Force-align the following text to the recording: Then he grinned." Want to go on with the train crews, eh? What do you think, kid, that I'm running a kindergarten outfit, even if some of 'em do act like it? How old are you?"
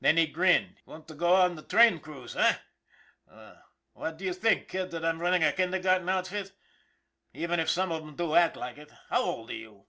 Then 0.00 0.16
he 0.16 0.26
grinned." 0.26 0.76
Want 0.86 1.06
to 1.08 1.12
go 1.14 1.34
on 1.34 1.54
with 1.54 1.64
the 1.68 1.76
train 1.76 2.00
crews, 2.00 2.34
eh? 2.34 2.54
What 3.92 4.16
do 4.16 4.24
you 4.24 4.32
think, 4.32 4.68
kid, 4.68 4.90
that 4.92 5.04
I'm 5.04 5.20
running 5.20 5.44
a 5.44 5.52
kindergarten 5.52 6.08
outfit, 6.08 6.52
even 7.34 7.60
if 7.60 7.68
some 7.68 7.92
of 7.92 8.00
'em 8.02 8.16
do 8.16 8.34
act 8.34 8.56
like 8.56 8.78
it? 8.78 8.90
How 9.10 9.20
old 9.20 9.50
are 9.50 9.54
you?" 9.54 9.84